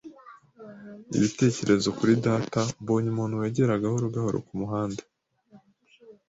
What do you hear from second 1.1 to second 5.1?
ibitekerezo kuri data, mbonye umuntu wegera gahoro gahoro kumuhanda.